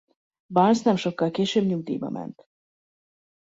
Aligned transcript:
Barnes 0.47 0.81
nem 0.81 0.95
sokkal 0.95 1.31
később 1.31 1.65
nyugdíjba 1.65 2.09
ment. 2.09 2.47